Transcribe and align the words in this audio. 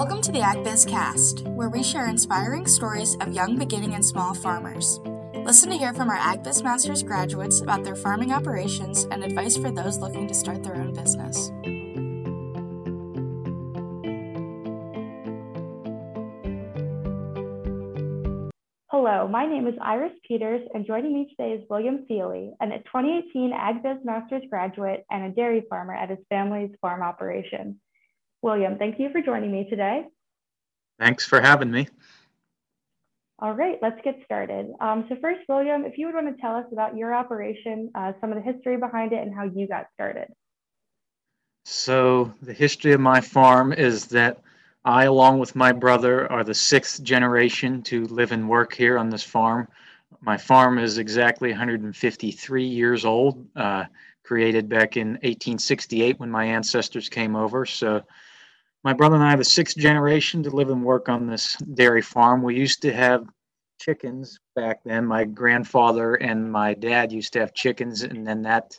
Welcome 0.00 0.22
to 0.22 0.32
the 0.32 0.38
AgBiz 0.38 0.88
Cast, 0.88 1.46
where 1.48 1.68
we 1.68 1.82
share 1.82 2.08
inspiring 2.08 2.66
stories 2.66 3.16
of 3.16 3.34
young 3.34 3.58
beginning 3.58 3.92
and 3.92 4.02
small 4.02 4.32
farmers. 4.32 4.98
Listen 5.44 5.68
to 5.68 5.76
hear 5.76 5.92
from 5.92 6.08
our 6.08 6.16
AgBiz 6.16 6.64
Masters 6.64 7.02
graduates 7.02 7.60
about 7.60 7.84
their 7.84 7.94
farming 7.94 8.32
operations 8.32 9.04
and 9.10 9.22
advice 9.22 9.58
for 9.58 9.70
those 9.70 9.98
looking 9.98 10.26
to 10.26 10.32
start 10.32 10.62
their 10.62 10.76
own 10.76 10.94
business. 10.94 11.50
Hello, 18.88 19.28
my 19.28 19.44
name 19.44 19.66
is 19.66 19.74
Iris 19.82 20.14
Peters, 20.26 20.66
and 20.72 20.86
joining 20.86 21.12
me 21.12 21.28
today 21.28 21.52
is 21.52 21.68
William 21.68 22.06
Feely, 22.08 22.54
a 22.62 22.66
2018 22.66 23.52
AgBiz 23.52 24.02
Masters 24.02 24.44
graduate 24.48 25.04
and 25.10 25.24
a 25.24 25.34
dairy 25.34 25.62
farmer 25.68 25.94
at 25.94 26.08
his 26.08 26.20
family's 26.30 26.70
farm 26.80 27.02
operation. 27.02 27.78
William, 28.42 28.78
thank 28.78 28.98
you 28.98 29.10
for 29.10 29.20
joining 29.20 29.52
me 29.52 29.68
today. 29.68 30.04
Thanks 30.98 31.26
for 31.26 31.40
having 31.40 31.70
me. 31.70 31.88
All 33.38 33.54
right, 33.54 33.78
let's 33.80 34.00
get 34.04 34.20
started. 34.24 34.70
Um, 34.80 35.06
so 35.08 35.16
first, 35.20 35.40
William, 35.48 35.84
if 35.84 35.96
you 35.96 36.06
would 36.06 36.14
want 36.14 36.34
to 36.34 36.40
tell 36.40 36.54
us 36.56 36.66
about 36.72 36.96
your 36.96 37.14
operation, 37.14 37.90
uh, 37.94 38.12
some 38.20 38.32
of 38.32 38.36
the 38.36 38.52
history 38.52 38.76
behind 38.76 39.12
it, 39.12 39.22
and 39.22 39.34
how 39.34 39.44
you 39.44 39.66
got 39.66 39.86
started. 39.94 40.26
So 41.64 42.32
the 42.42 42.52
history 42.52 42.92
of 42.92 43.00
my 43.00 43.20
farm 43.20 43.72
is 43.72 44.06
that 44.08 44.42
I, 44.84 45.04
along 45.04 45.38
with 45.38 45.56
my 45.56 45.72
brother, 45.72 46.30
are 46.30 46.44
the 46.44 46.54
sixth 46.54 47.02
generation 47.02 47.82
to 47.84 48.04
live 48.06 48.32
and 48.32 48.48
work 48.48 48.74
here 48.74 48.98
on 48.98 49.08
this 49.08 49.22
farm. 49.22 49.68
My 50.20 50.36
farm 50.36 50.78
is 50.78 50.98
exactly 50.98 51.50
153 51.50 52.64
years 52.64 53.04
old, 53.04 53.46
uh, 53.56 53.84
created 54.22 54.68
back 54.68 54.96
in 54.96 55.12
1868 55.22 56.18
when 56.20 56.30
my 56.30 56.44
ancestors 56.44 57.08
came 57.08 57.36
over. 57.36 57.64
So 57.64 58.02
my 58.82 58.92
brother 58.92 59.16
and 59.16 59.24
I 59.24 59.34
are 59.34 59.38
the 59.38 59.44
sixth 59.44 59.76
generation 59.76 60.42
to 60.42 60.50
live 60.50 60.70
and 60.70 60.84
work 60.84 61.08
on 61.08 61.26
this 61.26 61.56
dairy 61.74 62.02
farm. 62.02 62.42
We 62.42 62.56
used 62.56 62.82
to 62.82 62.92
have 62.92 63.26
chickens 63.80 64.38
back 64.56 64.80
then. 64.84 65.06
My 65.06 65.24
grandfather 65.24 66.14
and 66.14 66.50
my 66.50 66.74
dad 66.74 67.12
used 67.12 67.32
to 67.34 67.40
have 67.40 67.54
chickens, 67.54 68.02
and 68.02 68.26
then 68.26 68.42
that 68.42 68.78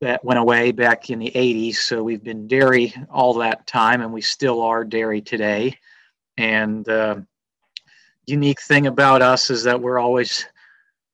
that 0.00 0.24
went 0.24 0.38
away 0.38 0.72
back 0.72 1.08
in 1.08 1.18
the 1.18 1.30
80s. 1.34 1.76
So 1.76 2.02
we've 2.02 2.22
been 2.22 2.46
dairy 2.46 2.94
all 3.10 3.34
that 3.34 3.66
time, 3.66 4.02
and 4.02 4.12
we 4.12 4.20
still 4.20 4.60
are 4.62 4.84
dairy 4.84 5.22
today. 5.22 5.78
And 6.36 6.86
uh, 6.88 7.16
unique 8.26 8.60
thing 8.60 8.86
about 8.86 9.22
us 9.22 9.48
is 9.48 9.64
that 9.64 9.80
we're 9.80 9.98
always 9.98 10.46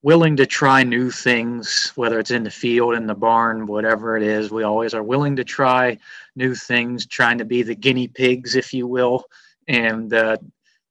willing 0.02 0.36
to 0.36 0.46
try 0.46 0.82
new 0.82 1.10
things, 1.10 1.92
whether 1.94 2.18
it's 2.18 2.32
in 2.32 2.42
the 2.42 2.50
field, 2.50 2.94
in 2.94 3.06
the 3.06 3.14
barn, 3.14 3.66
whatever 3.66 4.16
it 4.16 4.22
is. 4.22 4.50
We 4.50 4.64
always 4.64 4.94
are 4.94 5.02
willing 5.02 5.36
to 5.36 5.44
try 5.44 5.98
new 6.34 6.54
things, 6.54 7.06
trying 7.06 7.38
to 7.38 7.44
be 7.44 7.62
the 7.62 7.74
guinea 7.74 8.08
pigs, 8.08 8.56
if 8.56 8.74
you 8.74 8.86
will, 8.86 9.24
and 9.68 10.12
uh, 10.12 10.36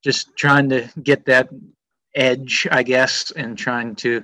just 0.02 0.36
trying 0.38 0.70
to 0.70 0.88
get 1.04 1.26
that 1.26 1.50
edge, 2.16 2.68
I 2.72 2.84
guess, 2.84 3.32
and 3.32 3.58
trying 3.58 3.96
to 3.98 4.24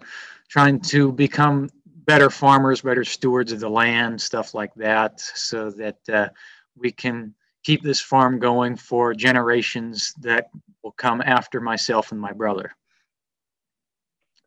trying 0.49 0.80
to 0.80 1.11
become 1.11 1.69
better 2.05 2.30
farmers, 2.30 2.81
better 2.81 3.03
stewards 3.03 3.52
of 3.52 3.59
the 3.59 3.69
land, 3.69 4.21
stuff 4.21 4.53
like 4.53 4.73
that, 4.75 5.19
so 5.19 5.69
that 5.71 5.97
uh, 6.09 6.30
we 6.77 6.89
can 6.89 7.33
keep 7.63 7.83
this 7.83 7.99
farm 7.99 8.39
going 8.39 8.77
for 8.77 9.13
generations 9.13 10.13
that 10.21 10.49
will 10.83 10.93
come 10.93 11.21
after 11.21 11.59
myself 11.59 12.13
and 12.13 12.21
my 12.21 12.31
brother. 12.31 12.71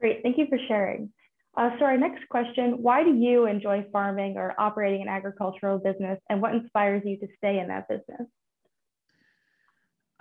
Great, 0.00 0.22
thank 0.22 0.38
you 0.38 0.46
for 0.48 0.58
sharing. 0.66 1.10
Uh, 1.56 1.70
so 1.78 1.84
our 1.84 1.96
next 1.96 2.28
question, 2.28 2.82
why 2.82 3.02
do 3.02 3.14
you 3.14 3.46
enjoy 3.46 3.84
farming 3.92 4.36
or 4.36 4.54
operating 4.58 5.02
an 5.02 5.08
agricultural 5.08 5.78
business 5.78 6.18
and 6.30 6.40
what 6.40 6.54
inspires 6.54 7.02
you 7.04 7.18
to 7.18 7.26
stay 7.36 7.58
in 7.58 7.68
that 7.68 7.88
business? 7.88 8.26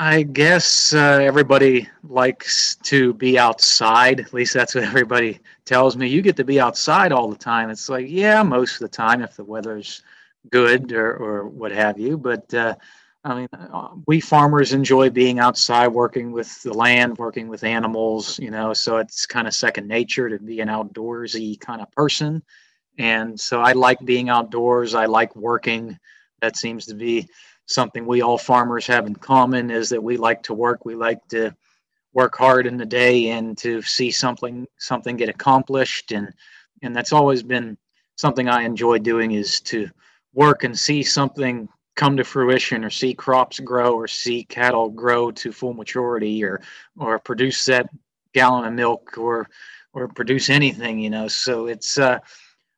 I 0.01 0.23
guess 0.23 0.93
uh, 0.93 1.19
everybody 1.21 1.89
likes 2.03 2.75
to 2.83 3.13
be 3.13 3.37
outside. 3.37 4.21
At 4.21 4.33
least 4.33 4.53
that's 4.53 4.73
what 4.73 4.83
everybody 4.95 5.39
tells 5.65 5.97
me. 5.97 6.07
You 6.07 6.21
get 6.21 6.37
to 6.37 6.45
be 6.45 6.59
outside 6.59 7.11
all 7.11 7.29
the 7.29 7.37
time. 7.37 7.69
It's 7.69 7.89
like, 7.89 8.07
yeah, 8.09 8.41
most 8.41 8.75
of 8.75 8.79
the 8.79 8.95
time 8.95 9.21
if 9.21 9.35
the 9.35 9.43
weather's 9.43 10.01
good 10.49 10.93
or, 10.93 11.13
or 11.13 11.47
what 11.47 11.71
have 11.71 11.99
you. 11.99 12.17
But 12.17 12.53
uh, 12.53 12.75
I 13.29 13.35
mean, 13.35 13.49
uh, 13.53 13.89
we 14.07 14.19
farmers 14.19 14.73
enjoy 14.73 15.09
being 15.09 15.39
outside, 15.39 15.89
working 15.89 16.31
with 16.31 16.61
the 16.63 16.73
land, 16.73 17.17
working 17.17 17.47
with 17.47 17.63
animals, 17.63 18.39
you 18.39 18.49
know, 18.49 18.73
so 18.73 18.97
it's 18.97 19.25
kind 19.25 19.47
of 19.47 19.53
second 19.53 19.87
nature 19.87 20.29
to 20.29 20.39
be 20.39 20.59
an 20.61 20.67
outdoorsy 20.67 21.59
kind 21.59 21.81
of 21.81 21.91
person. 21.91 22.41
And 22.97 23.39
so 23.39 23.61
I 23.61 23.73
like 23.73 23.99
being 24.03 24.29
outdoors. 24.29 24.95
I 24.95 25.05
like 25.05 25.35
working. 25.35 25.97
That 26.41 26.57
seems 26.57 26.85
to 26.87 26.95
be 26.95 27.27
something 27.67 28.05
we 28.05 28.21
all 28.21 28.37
farmers 28.37 28.87
have 28.87 29.05
in 29.05 29.15
common 29.15 29.69
is 29.69 29.89
that 29.89 30.03
we 30.03 30.17
like 30.17 30.41
to 30.43 30.53
work. 30.53 30.83
We 30.83 30.95
like 30.95 31.25
to 31.29 31.55
work 32.13 32.35
hard 32.35 32.65
in 32.65 32.77
the 32.77 32.85
day 32.85 33.29
and 33.29 33.57
to 33.59 33.81
see 33.83 34.09
something 34.09 34.65
something 34.79 35.15
get 35.15 35.29
accomplished 35.29 36.11
and 36.11 36.33
and 36.81 36.95
that's 36.95 37.13
always 37.13 37.43
been 37.43 37.77
something 38.15 38.49
I 38.49 38.63
enjoy 38.63 38.97
doing 38.97 39.31
is 39.33 39.59
to 39.61 39.89
work 40.33 40.63
and 40.63 40.77
see 40.77 41.03
something 41.03 41.69
come 41.99 42.15
to 42.15 42.23
fruition 42.23 42.85
or 42.85 42.89
see 42.89 43.13
crops 43.13 43.59
grow 43.59 43.93
or 43.93 44.07
see 44.07 44.45
cattle 44.45 44.89
grow 44.89 45.29
to 45.31 45.51
full 45.51 45.73
maturity 45.73 46.41
or 46.45 46.61
or 46.97 47.19
produce 47.19 47.65
that 47.65 47.89
gallon 48.33 48.63
of 48.63 48.73
milk 48.73 49.17
or 49.17 49.49
or 49.91 50.07
produce 50.07 50.49
anything 50.49 50.97
you 50.97 51.09
know? 51.09 51.27
So 51.27 51.67
it's 51.67 51.97
uh, 51.97 52.17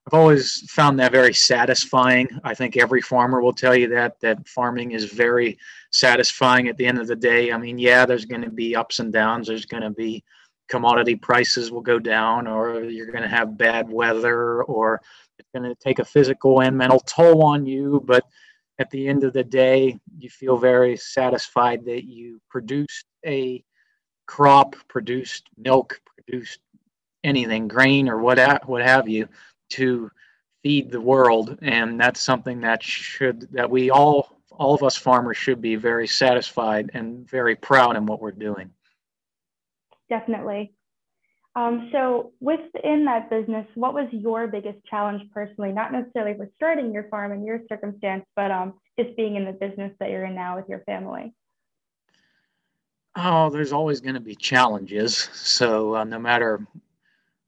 i've 0.07 0.13
always 0.15 0.67
found 0.71 0.99
that 0.99 1.11
very 1.11 1.35
satisfying. 1.35 2.27
I 2.43 2.55
think 2.55 2.77
every 2.77 3.01
farmer 3.01 3.41
will 3.41 3.53
tell 3.53 3.75
you 3.75 3.87
that 3.89 4.19
that 4.21 4.47
farming 4.47 4.93
is 4.93 5.05
very 5.05 5.59
satisfying 5.91 6.67
at 6.67 6.77
the 6.77 6.87
end 6.87 6.97
of 6.97 7.05
the 7.05 7.15
day. 7.15 7.51
I 7.51 7.59
mean 7.59 7.77
yeah 7.77 8.07
there's 8.07 8.25
going 8.25 8.41
to 8.41 8.49
be 8.49 8.75
ups 8.75 8.97
and 8.97 9.13
downs. 9.13 9.47
There's 9.47 9.67
going 9.67 9.83
to 9.83 9.91
be 9.91 10.23
commodity 10.67 11.15
prices 11.15 11.69
will 11.69 11.81
go 11.81 11.99
down 11.99 12.47
or 12.47 12.85
you're 12.85 13.11
going 13.11 13.21
to 13.29 13.37
have 13.37 13.55
bad 13.55 13.87
weather 13.87 14.63
or 14.63 14.99
it's 15.37 15.49
going 15.53 15.69
to 15.69 15.75
take 15.75 15.99
a 15.99 16.05
physical 16.05 16.61
and 16.61 16.75
mental 16.75 17.01
toll 17.01 17.43
on 17.43 17.67
you 17.67 18.01
but 18.05 18.23
at 18.81 18.89
the 18.89 19.07
end 19.07 19.23
of 19.23 19.31
the 19.31 19.43
day, 19.43 19.99
you 20.17 20.29
feel 20.29 20.57
very 20.57 20.97
satisfied 20.97 21.85
that 21.85 22.03
you 22.03 22.41
produced 22.49 23.05
a 23.23 23.63
crop, 24.25 24.75
produced 24.87 25.43
milk, 25.55 26.01
produced 26.15 26.59
anything, 27.23 27.67
grain 27.67 28.09
or 28.09 28.17
what 28.17 28.67
what 28.67 28.81
have 28.81 29.07
you, 29.07 29.29
to 29.69 30.09
feed 30.63 30.91
the 30.91 30.99
world, 30.99 31.59
and 31.61 31.99
that's 31.99 32.21
something 32.21 32.61
that 32.61 32.81
should 32.81 33.47
that 33.51 33.69
we 33.69 33.91
all 33.91 34.41
all 34.49 34.73
of 34.73 34.81
us 34.81 34.97
farmers 34.97 35.37
should 35.37 35.61
be 35.61 35.75
very 35.75 36.07
satisfied 36.07 36.89
and 36.95 37.29
very 37.29 37.55
proud 37.55 37.95
in 37.95 38.07
what 38.07 38.19
we're 38.19 38.31
doing. 38.31 38.71
Definitely. 40.09 40.73
Um, 41.55 41.89
so 41.91 42.31
within 42.39 43.05
that 43.05 43.29
business, 43.29 43.67
what 43.75 43.93
was 43.93 44.07
your 44.11 44.47
biggest 44.47 44.79
challenge 44.85 45.21
personally, 45.33 45.73
not 45.73 45.91
necessarily 45.91 46.37
for 46.37 46.49
starting 46.55 46.93
your 46.93 47.09
farm 47.09 47.33
in 47.33 47.43
your 47.43 47.61
circumstance, 47.67 48.25
but 48.35 48.51
um, 48.51 48.75
just 48.97 49.15
being 49.17 49.35
in 49.35 49.43
the 49.43 49.51
business 49.51 49.91
that 49.99 50.09
you're 50.09 50.25
in 50.25 50.35
now 50.35 50.55
with 50.55 50.69
your 50.69 50.79
family? 50.85 51.33
Oh, 53.17 53.49
there's 53.49 53.73
always 53.73 53.99
going 53.99 54.13
to 54.13 54.21
be 54.21 54.35
challenges. 54.35 55.29
So 55.33 55.95
uh, 55.95 56.03
no 56.05 56.19
matter 56.19 56.65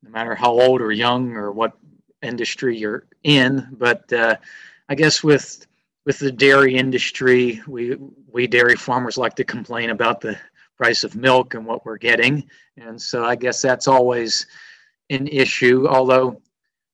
no 0.03 0.09
matter 0.09 0.36
how 0.36 0.59
old 0.59 0.81
or 0.81 0.92
young 0.92 1.31
or 1.31 1.53
what 1.53 1.78
industry 2.22 2.78
you're 2.78 3.06
in, 3.24 3.66
but 3.72 4.12
uh, 4.12 4.36
I 4.90 4.96
guess 4.96 5.24
with 5.24 5.66
with 6.06 6.19
the 6.19 6.31
dairy 6.31 6.75
industry, 6.75 7.62
we 7.68 7.96
we 8.30 8.47
dairy 8.47 8.75
farmers 8.75 9.18
like 9.18 9.36
to 9.36 9.46
complain 9.46 9.90
about 9.90 10.19
the 10.19 10.38
price 10.84 11.06
of 11.06 11.16
milk 11.16 11.54
and 11.54 11.66
what 11.66 11.86
we're 11.86 11.98
getting. 11.98 12.46
And 12.76 13.02
so 13.02 13.24
I 13.24 13.38
guess 13.38 13.62
that's 13.62 13.88
always 13.88 14.46
an 15.10 15.28
issue. 15.28 15.88
Although 15.88 16.42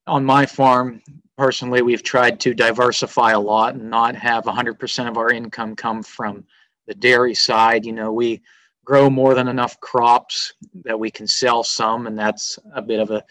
on 0.06 0.24
my 0.24 0.46
farm, 0.46 1.02
personally, 1.40 1.82
we've 1.82 2.04
tried 2.04 2.40
to 2.42 2.54
diversify 2.54 3.32
a 3.32 3.40
lot 3.40 3.74
and 3.74 3.90
not 3.90 4.16
have 4.16 4.44
100% 4.44 5.10
of 5.10 5.18
our 5.18 5.32
income 5.32 5.76
come 5.76 6.04
from 6.04 6.46
the 6.86 6.94
dairy 6.94 7.34
side. 7.34 7.84
You 7.84 7.94
know, 7.94 8.14
we 8.14 8.44
grow 8.86 9.10
more 9.10 9.34
than 9.34 9.48
enough 9.48 9.80
crops 9.80 10.54
that 10.84 11.00
we 11.00 11.10
can 11.10 11.26
sell 11.26 11.64
some, 11.64 12.06
and 12.06 12.16
that's 12.16 12.60
a 12.76 12.84
bit 12.84 13.00
of 13.00 13.10
a 13.10 13.24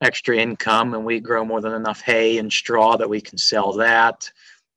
extra 0.00 0.36
income. 0.36 0.94
And 0.94 1.04
we 1.04 1.20
grow 1.20 1.44
more 1.44 1.60
than 1.60 1.74
enough 1.74 2.00
hay 2.00 2.38
and 2.38 2.52
straw 2.52 2.96
that 2.96 3.08
we 3.08 3.20
can 3.20 3.38
sell 3.38 3.72
that. 3.74 4.28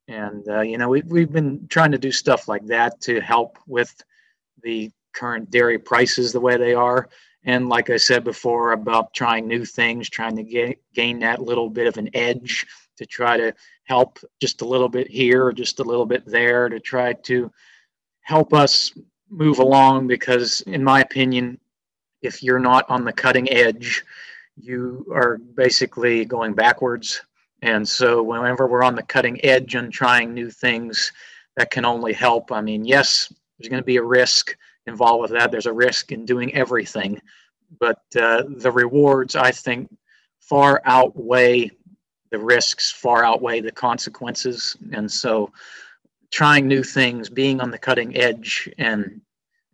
And 0.06 0.48
uh, 0.48 0.60
you 0.60 0.78
know, 0.78 0.88
we, 0.88 1.02
we've 1.02 1.32
been 1.32 1.66
trying 1.66 1.90
to 1.90 1.98
do 1.98 2.12
stuff 2.12 2.46
like 2.46 2.64
that 2.66 3.00
to 3.00 3.20
help 3.20 3.58
with 3.66 3.92
the 4.62 4.92
current 5.16 5.50
dairy 5.50 5.78
prices 5.78 6.32
the 6.32 6.40
way 6.40 6.56
they 6.56 6.74
are. 6.74 7.08
And 7.44 7.68
like 7.68 7.90
I 7.90 7.96
said 7.96 8.24
before, 8.24 8.72
about 8.72 9.14
trying 9.14 9.46
new 9.46 9.64
things, 9.64 10.10
trying 10.10 10.36
to 10.36 10.42
get, 10.42 10.78
gain 10.94 11.20
that 11.20 11.42
little 11.42 11.70
bit 11.70 11.86
of 11.86 11.96
an 11.96 12.10
edge 12.12 12.66
to 12.96 13.06
try 13.06 13.36
to 13.36 13.54
help 13.84 14.18
just 14.40 14.62
a 14.62 14.64
little 14.66 14.88
bit 14.88 15.08
here 15.08 15.52
just 15.52 15.78
a 15.80 15.84
little 15.84 16.06
bit 16.06 16.26
there 16.26 16.68
to 16.68 16.80
try 16.80 17.12
to 17.12 17.50
help 18.22 18.52
us 18.52 18.92
move 19.30 19.58
along. 19.58 20.08
Because, 20.08 20.60
in 20.62 20.82
my 20.82 21.00
opinion, 21.00 21.58
if 22.22 22.42
you're 22.42 22.58
not 22.58 22.88
on 22.90 23.04
the 23.04 23.12
cutting 23.12 23.50
edge, 23.52 24.04
you 24.56 25.06
are 25.14 25.38
basically 25.38 26.24
going 26.24 26.54
backwards. 26.54 27.22
And 27.62 27.88
so, 27.88 28.22
whenever 28.22 28.66
we're 28.66 28.82
on 28.82 28.96
the 28.96 29.02
cutting 29.02 29.42
edge 29.44 29.76
and 29.76 29.92
trying 29.92 30.34
new 30.34 30.50
things, 30.50 31.12
that 31.56 31.70
can 31.70 31.84
only 31.84 32.12
help. 32.12 32.50
I 32.50 32.60
mean, 32.60 32.84
yes, 32.84 33.32
there's 33.58 33.68
going 33.68 33.82
to 33.82 33.86
be 33.86 33.96
a 33.96 34.02
risk 34.02 34.56
involved 34.86 35.22
with 35.22 35.30
that. 35.32 35.50
There's 35.50 35.66
a 35.66 35.72
risk 35.72 36.12
in 36.12 36.24
doing 36.24 36.54
everything, 36.54 37.20
but 37.78 38.02
uh, 38.16 38.44
the 38.48 38.70
rewards 38.70 39.36
I 39.36 39.50
think 39.50 39.94
far 40.40 40.80
outweigh 40.84 41.70
the 42.30 42.38
risks, 42.38 42.90
far 42.90 43.24
outweigh 43.24 43.60
the 43.60 43.72
consequences, 43.72 44.76
and 44.92 45.10
so 45.10 45.52
trying 46.30 46.66
new 46.66 46.82
things, 46.82 47.28
being 47.28 47.60
on 47.60 47.70
the 47.70 47.78
cutting 47.78 48.16
edge, 48.16 48.68
and 48.78 49.20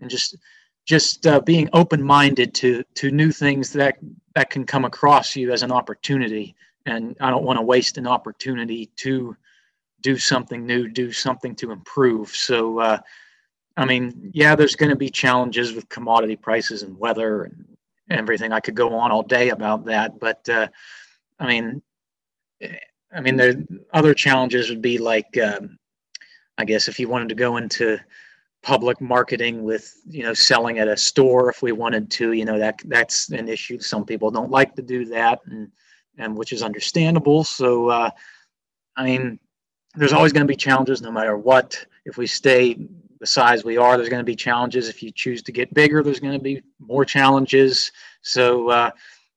and 0.00 0.10
just 0.10 0.36
just 0.84 1.26
uh, 1.26 1.40
being 1.40 1.68
open-minded 1.72 2.54
to 2.54 2.84
to 2.94 3.10
new 3.10 3.30
things 3.30 3.72
that 3.72 3.98
that 4.34 4.50
can 4.50 4.64
come 4.64 4.84
across 4.84 5.36
you 5.36 5.52
as 5.52 5.62
an 5.62 5.72
opportunity. 5.72 6.54
And 6.84 7.16
i 7.20 7.30
don't 7.30 7.44
want 7.44 7.58
to 7.58 7.64
waste 7.64 7.96
an 7.96 8.08
opportunity 8.08 8.86
to 8.96 9.36
do 10.00 10.16
something 10.18 10.66
new 10.66 10.88
do 10.88 11.12
something 11.12 11.54
to 11.56 11.70
improve. 11.70 12.30
So 12.30 12.80
uh, 12.80 12.98
i 13.76 13.84
mean 13.84 14.30
yeah 14.34 14.54
there's 14.54 14.76
going 14.76 14.90
to 14.90 14.96
be 14.96 15.08
challenges 15.08 15.72
with 15.72 15.88
commodity 15.88 16.36
prices 16.36 16.82
and 16.82 16.98
weather 16.98 17.44
and 17.44 17.66
everything. 18.10 18.52
I 18.52 18.60
could 18.60 18.74
go 18.74 18.94
on 18.94 19.10
all 19.10 19.22
day 19.22 19.50
about 19.50 19.84
that 19.86 20.18
but 20.20 20.46
uh, 20.48 20.68
i 21.38 21.46
mean 21.46 21.82
i 23.14 23.20
mean 23.20 23.36
the 23.36 23.66
other 23.92 24.14
challenges 24.14 24.68
would 24.68 24.82
be 24.82 24.98
like 24.98 25.38
um, 25.38 25.78
i 26.58 26.64
guess 26.64 26.88
if 26.88 26.98
you 26.98 27.08
wanted 27.08 27.28
to 27.30 27.34
go 27.34 27.56
into 27.56 27.98
public 28.62 29.00
marketing 29.00 29.64
with 29.64 30.00
you 30.08 30.22
know 30.22 30.32
selling 30.32 30.78
at 30.78 30.88
a 30.88 30.96
store 30.96 31.50
if 31.50 31.62
we 31.62 31.72
wanted 31.72 32.10
to 32.10 32.32
you 32.32 32.44
know 32.44 32.58
that 32.58 32.80
that's 32.86 33.28
an 33.30 33.48
issue. 33.48 33.78
Some 33.80 34.04
people 34.04 34.30
don't 34.30 34.50
like 34.50 34.74
to 34.76 34.82
do 34.82 35.04
that 35.06 35.40
and 35.46 35.70
and 36.18 36.36
which 36.36 36.52
is 36.52 36.62
understandable. 36.62 37.44
So 37.44 37.88
uh, 37.88 38.10
i 38.96 39.04
mean 39.04 39.38
there's 39.94 40.12
always 40.12 40.32
going 40.32 40.46
to 40.46 40.48
be 40.48 40.56
challenges 40.56 41.02
no 41.02 41.12
matter 41.12 41.36
what. 41.36 41.84
If 42.04 42.16
we 42.16 42.26
stay 42.26 42.88
the 43.22 43.26
size 43.28 43.64
we 43.64 43.76
are 43.76 43.96
there's 43.96 44.08
going 44.08 44.18
to 44.20 44.24
be 44.24 44.34
challenges 44.34 44.88
if 44.88 45.00
you 45.00 45.12
choose 45.12 45.42
to 45.42 45.52
get 45.52 45.72
bigger 45.72 46.02
there's 46.02 46.18
going 46.18 46.36
to 46.36 46.42
be 46.42 46.60
more 46.80 47.04
challenges 47.04 47.92
so 48.20 48.68
uh, 48.68 48.90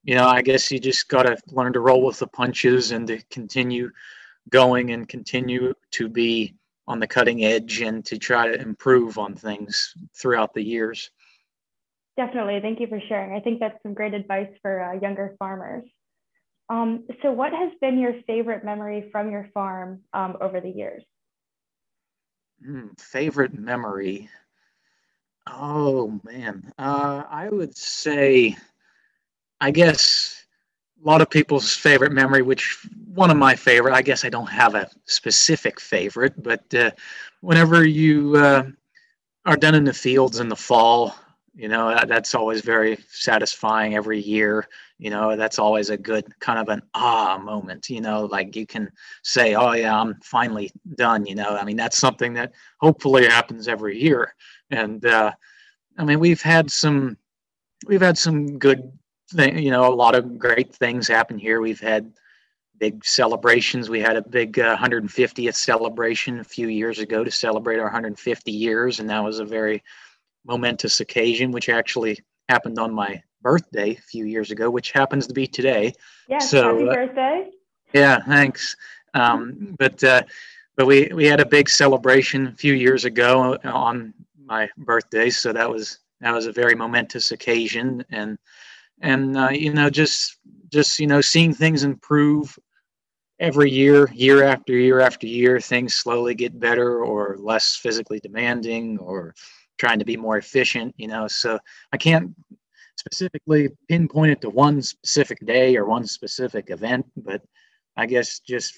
you 0.04 0.16
know 0.16 0.28
i 0.28 0.42
guess 0.42 0.72
you 0.72 0.80
just 0.80 1.08
got 1.08 1.24
to 1.24 1.38
learn 1.52 1.72
to 1.72 1.80
roll 1.80 2.04
with 2.04 2.18
the 2.18 2.26
punches 2.26 2.92
and 2.92 3.06
to 3.06 3.22
continue 3.30 3.92
going 4.50 4.90
and 4.90 5.08
continue 5.08 5.72
to 5.92 6.10
be 6.10 6.56
on 6.88 7.00
the 7.00 7.08
cutting 7.08 7.46
edge 7.46 7.82
and 7.82 8.04
to 8.06 8.18
try 8.18 8.48
to 8.48 8.60
improve 8.60 9.20
on 9.20 9.36
things 9.36 9.94
throughout 10.16 10.54
the 10.54 10.64
years. 10.64 11.12
Definitely. 12.18 12.60
Thank 12.62 12.80
you 12.80 12.88
for 12.88 13.02
sharing. 13.08 13.36
I 13.36 13.40
think 13.40 13.60
that's 13.60 13.82
some 13.84 13.94
great 13.94 14.14
advice 14.14 14.50
for 14.62 14.82
uh, 14.82 14.94
younger 15.00 15.36
farmers. 15.38 15.84
Um, 16.70 17.06
so, 17.22 17.32
what 17.32 17.54
has 17.54 17.72
been 17.82 18.00
your 18.00 18.14
favorite 18.26 18.64
memory 18.64 19.10
from 19.12 19.30
your 19.30 19.50
farm 19.54 20.02
um, 20.14 20.38
over 20.42 20.62
the 20.62 20.70
years? 20.70 21.04
Mm, 22.66 23.00
favorite 23.00 23.54
memory? 23.54 24.30
Oh, 25.48 26.20
man. 26.24 26.72
Uh, 26.78 27.24
I 27.30 27.50
would 27.50 27.78
say, 27.78 28.56
I 29.62 29.72
guess 29.72 30.46
a 31.04 31.08
lot 31.08 31.22
of 31.22 31.30
people's 31.30 31.76
favorite 31.76 32.12
memory, 32.12 32.42
which 32.42 32.88
one 33.14 33.30
of 33.30 33.38
my 33.38 33.56
favorite, 33.56 33.94
I 33.94 34.02
guess 34.02 34.26
I 34.26 34.30
don't 34.30 34.50
have 34.50 34.76
a 34.76 34.90
specific 35.06 35.80
favorite, 35.80 36.42
but 36.42 36.74
uh, 36.74 36.92
whenever 37.42 37.86
you 37.86 38.36
uh, 38.38 38.64
are 39.46 39.58
done 39.58 39.76
in 39.76 39.84
the 39.84 39.94
fields 39.94 40.40
in 40.40 40.50
the 40.50 40.56
fall, 40.56 41.16
you 41.56 41.70
know, 41.70 41.98
that's 42.06 42.36
always 42.36 42.62
very 42.62 42.98
satisfying 43.10 43.96
every 43.96 44.20
year. 44.20 44.68
You 44.98 45.10
know, 45.10 45.38
that's 45.38 45.58
always 45.58 45.90
a 45.90 45.98
good 45.98 46.26
kind 46.40 46.60
of 46.60 46.68
an 46.68 46.82
ah 46.94 47.38
moment, 47.42 47.90
you 47.90 48.02
know, 48.02 48.26
like 48.26 48.56
you 48.56 48.66
can 48.66 48.92
say, 49.24 49.56
oh, 49.56 49.72
yeah, 49.72 49.98
I'm 49.98 50.16
finally 50.22 50.72
done. 50.96 51.26
You 51.26 51.36
know, 51.36 51.56
I 51.56 51.64
mean, 51.64 51.78
that's 51.78 51.98
something 51.98 52.34
that 52.34 52.52
hopefully 52.82 53.26
happens 53.26 53.68
every 53.68 54.02
year. 54.02 54.36
And 54.70 55.06
uh, 55.06 55.32
I 55.98 56.04
mean, 56.04 56.20
we've 56.20 56.42
had 56.42 56.70
some, 56.70 57.18
we've 57.88 58.02
had 58.02 58.18
some 58.18 58.60
good 58.60 58.92
thing, 59.32 59.58
you 59.58 59.72
know, 59.72 59.92
a 59.92 59.96
lot 59.96 60.16
of 60.16 60.38
great 60.38 60.76
things 60.76 61.08
happen 61.08 61.38
here. 61.38 61.62
We've 61.62 61.80
had 61.80 62.12
big 62.80 63.06
celebrations. 63.06 63.90
We 63.90 64.02
had 64.02 64.18
a 64.18 64.22
big 64.22 64.60
uh, 64.60 64.76
150th 64.76 65.56
celebration 65.56 66.40
a 66.40 66.44
few 66.44 66.68
years 66.68 67.00
ago 67.00 67.24
to 67.24 67.32
celebrate 67.32 67.78
our 67.78 67.86
150 67.86 68.52
years, 68.52 69.00
and 69.00 69.10
that 69.10 69.24
was 69.24 69.40
a 69.40 69.46
very 69.46 69.82
momentous 70.46 71.00
occasion, 71.00 71.52
which 71.52 71.70
actually 71.70 72.20
happened 72.50 72.80
on 72.80 72.94
my 72.94 73.22
birthday 73.42 73.92
a 73.92 74.02
few 74.02 74.26
years 74.26 74.52
ago, 74.52 74.70
which 74.70 74.92
happens 74.92 75.28
to 75.28 75.34
be 75.34 75.48
today. 75.48 75.94
Yeah, 76.28 76.40
so, 76.40 76.78
happy 76.78 76.90
uh, 76.90 76.94
birthday! 76.94 77.50
Yeah, 77.94 78.20
thanks. 78.24 78.76
Um, 79.14 79.76
but 79.80 80.04
uh, 80.04 80.24
but 80.76 80.86
we 80.86 81.10
we 81.14 81.26
had 81.26 81.40
a 81.40 81.46
big 81.46 81.70
celebration 81.70 82.48
a 82.48 82.54
few 82.54 82.74
years 82.74 83.06
ago 83.06 83.58
on 83.64 84.14
my 84.44 84.70
birthday, 84.78 85.30
so 85.30 85.54
that 85.54 85.70
was 85.70 86.00
that 86.22 86.34
was 86.34 86.46
a 86.46 86.52
very 86.52 86.76
momentous 86.76 87.32
occasion, 87.32 88.04
and 88.10 88.38
and 89.02 89.38
uh, 89.38 89.50
you 89.50 89.74
know 89.74 89.90
just 89.90 90.38
just 90.72 91.00
you 91.00 91.08
know 91.08 91.22
seeing 91.22 91.54
things 91.54 91.84
improve 91.84 92.58
every 93.40 93.70
year 93.70 94.10
year 94.14 94.44
after 94.44 94.74
year 94.74 95.00
after 95.00 95.28
year 95.28 95.60
things 95.60 95.94
slowly 95.94 96.34
get 96.34 96.58
better 96.58 97.04
or 97.04 97.36
less 97.38 97.76
physically 97.76 98.20
demanding 98.20 98.98
or 99.00 99.36
trying 99.78 100.00
to 100.00 100.06
be 100.06 100.18
more 100.18 100.38
efficient 100.38 100.94
you 100.98 101.08
know 101.08 101.28
so 101.28 101.60
i 101.92 101.98
can't 101.98 102.34
specifically 102.98 103.70
pinpoint 103.90 104.32
it 104.32 104.42
to 104.42 104.50
one 104.50 104.82
specific 104.82 105.40
day 105.46 105.76
or 105.76 105.86
one 105.86 106.06
specific 106.06 106.70
event 106.70 107.06
but 107.18 107.42
i 107.98 108.06
guess 108.06 108.40
just 108.40 108.74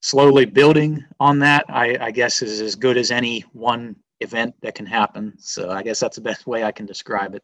slowly 0.00 0.44
building 0.44 1.04
on 1.20 1.38
that 1.38 1.64
i, 1.68 1.96
I 2.00 2.10
guess 2.10 2.42
is 2.42 2.60
as 2.60 2.74
good 2.74 2.96
as 2.96 3.10
any 3.10 3.40
one 3.52 3.96
event 4.20 4.54
that 4.62 4.76
can 4.76 4.86
happen. 4.86 5.34
So 5.38 5.70
i 5.70 5.82
guess 5.82 5.98
that's 5.98 6.14
the 6.14 6.22
best 6.22 6.46
way 6.46 6.62
i 6.62 6.70
can 6.70 6.86
describe 6.86 7.34
it. 7.34 7.42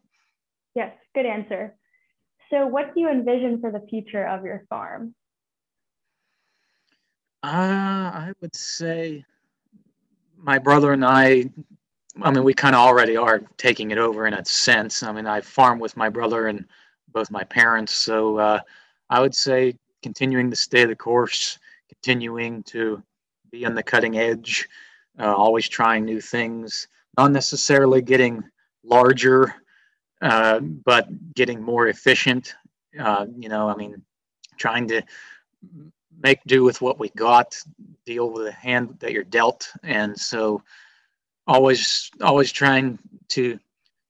Yes 0.76 0.92
good 1.18 1.26
answer. 1.26 1.74
So, 2.50 2.66
what 2.66 2.94
do 2.94 3.00
you 3.00 3.10
envision 3.10 3.60
for 3.60 3.70
the 3.70 3.84
future 3.90 4.26
of 4.26 4.44
your 4.44 4.64
farm? 4.68 5.14
Uh, 7.42 7.46
I 7.46 8.32
would 8.40 8.54
say 8.54 9.24
my 10.36 10.58
brother 10.58 10.92
and 10.92 11.04
I, 11.04 11.50
I 12.22 12.30
mean, 12.30 12.44
we 12.44 12.54
kind 12.54 12.74
of 12.74 12.80
already 12.80 13.16
are 13.16 13.40
taking 13.56 13.90
it 13.90 13.98
over 13.98 14.26
in 14.26 14.34
a 14.34 14.44
sense. 14.44 15.02
I 15.02 15.12
mean, 15.12 15.26
I 15.26 15.40
farm 15.40 15.78
with 15.78 15.96
my 15.96 16.08
brother 16.08 16.48
and 16.48 16.64
both 17.12 17.30
my 17.30 17.44
parents. 17.44 17.94
So 17.94 18.38
uh, 18.38 18.60
I 19.10 19.20
would 19.20 19.34
say 19.34 19.74
continuing 20.02 20.50
to 20.50 20.56
stay 20.56 20.84
the 20.84 20.96
course, 20.96 21.58
continuing 21.88 22.62
to 22.64 23.02
be 23.50 23.64
on 23.64 23.74
the 23.74 23.82
cutting 23.82 24.18
edge, 24.18 24.68
uh, 25.18 25.34
always 25.34 25.68
trying 25.68 26.04
new 26.04 26.20
things, 26.20 26.88
not 27.16 27.30
necessarily 27.30 28.02
getting 28.02 28.42
larger 28.84 29.54
uh, 30.20 30.60
but 30.60 31.08
getting 31.34 31.62
more 31.62 31.88
efficient. 31.88 32.54
Uh, 32.98 33.26
you 33.38 33.48
know, 33.48 33.68
I 33.68 33.76
mean, 33.76 34.02
trying 34.56 34.88
to 34.88 35.02
make 36.20 36.42
do 36.46 36.64
with 36.64 36.80
what 36.80 36.98
we 36.98 37.10
got, 37.10 37.56
deal 38.04 38.30
with 38.30 38.46
the 38.46 38.52
hand 38.52 38.96
that 38.98 39.12
you're 39.12 39.24
dealt, 39.24 39.70
and 39.84 40.18
so 40.18 40.62
always, 41.48 42.10
always 42.22 42.52
trying 42.52 42.98
to 43.30 43.58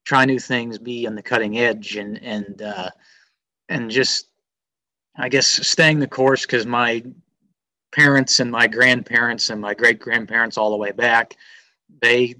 try 0.05 0.25
new 0.25 0.39
things, 0.39 0.79
be 0.79 1.07
on 1.07 1.15
the 1.15 1.23
cutting 1.23 1.59
edge, 1.59 1.97
and 1.97 2.23
and 2.23 2.61
uh, 2.61 2.91
and 3.69 3.91
just, 3.91 4.27
I 5.17 5.29
guess, 5.29 5.47
staying 5.47 6.01
the 6.01 6.07
course 6.07 6.43
because 6.43 6.67
my 6.67 7.03
parents 7.93 8.41
and 8.41 8.51
my 8.51 8.67
grandparents 8.67 9.51
and 9.51 9.61
my 9.61 9.75
great 9.75 9.99
grandparents 9.99 10.59
all 10.59 10.71
the 10.71 10.77
way 10.77 10.93
back, 10.93 11.37
they 12.03 12.35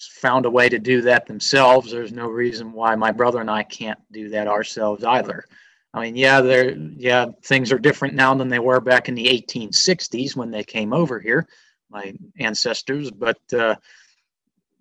found 0.00 0.46
a 0.46 0.50
way 0.50 0.68
to 0.68 0.78
do 0.78 1.02
that 1.02 1.26
themselves. 1.26 1.90
There's 1.90 2.12
no 2.12 2.26
reason 2.26 2.72
why 2.72 2.94
my 2.94 3.12
brother 3.12 3.40
and 3.40 3.50
I 3.50 3.62
can't 3.62 3.98
do 4.12 4.30
that 4.30 4.48
ourselves 4.48 5.04
either. 5.04 5.44
I 5.92 6.00
mean, 6.00 6.16
yeah, 6.16 6.40
there, 6.40 6.70
yeah, 6.76 7.26
things 7.44 7.70
are 7.70 7.78
different 7.78 8.14
now 8.14 8.34
than 8.34 8.48
they 8.48 8.58
were 8.58 8.80
back 8.80 9.08
in 9.08 9.14
the 9.14 9.26
1860s 9.26 10.34
when 10.34 10.50
they 10.50 10.64
came 10.64 10.92
over 10.92 11.20
here, 11.20 11.46
my 11.88 12.14
ancestors. 12.38 13.10
But 13.12 13.38
uh, 13.52 13.76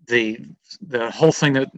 the 0.07 0.39
the 0.81 1.10
whole 1.12 1.31
thing 1.31 1.53
that 1.53 1.72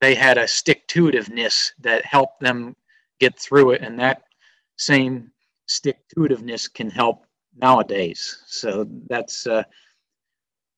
they 0.00 0.14
had 0.14 0.38
a 0.38 0.48
stick 0.48 0.86
to 0.88 1.06
itiveness 1.06 1.72
that 1.80 2.04
helped 2.04 2.40
them 2.40 2.76
get 3.20 3.38
through 3.38 3.72
it, 3.72 3.82
and 3.82 3.98
that 3.98 4.22
same 4.76 5.30
stick 5.66 5.98
to 6.08 6.20
itiveness 6.20 6.72
can 6.72 6.90
help 6.90 7.24
nowadays. 7.56 8.42
So 8.46 8.86
that's 9.08 9.46
uh, 9.46 9.64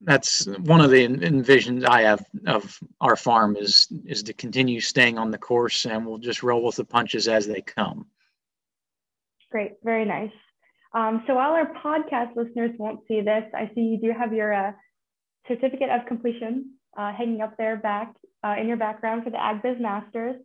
that's 0.02 0.46
one 0.46 0.80
of 0.80 0.90
the 0.90 1.06
envisions 1.06 1.86
I 1.86 2.02
have 2.02 2.24
of 2.46 2.78
our 3.00 3.16
farm 3.16 3.56
is 3.56 3.88
is 4.04 4.22
to 4.24 4.32
continue 4.32 4.80
staying 4.80 5.18
on 5.18 5.30
the 5.30 5.38
course, 5.38 5.86
and 5.86 6.06
we'll 6.06 6.18
just 6.18 6.42
roll 6.42 6.64
with 6.64 6.76
the 6.76 6.84
punches 6.84 7.28
as 7.28 7.46
they 7.46 7.60
come. 7.60 8.06
Great, 9.50 9.72
very 9.82 10.04
nice. 10.04 10.32
Um, 10.94 11.24
so 11.26 11.34
while 11.34 11.52
our 11.52 11.72
podcast 11.74 12.36
listeners 12.36 12.70
won't 12.78 13.00
see 13.08 13.20
this, 13.20 13.44
I 13.54 13.70
see 13.74 13.80
you 13.80 14.00
do 14.00 14.12
have 14.16 14.32
your 14.32 14.52
uh, 14.52 14.72
certificate 15.46 15.90
of 15.90 16.06
completion 16.06 16.70
uh, 16.96 17.12
hanging 17.12 17.40
up 17.40 17.56
there 17.56 17.76
back 17.76 18.14
uh, 18.44 18.54
in 18.58 18.68
your 18.68 18.76
background 18.76 19.24
for 19.24 19.30
the 19.30 19.36
AgBiz 19.36 19.80
Masters. 19.80 20.36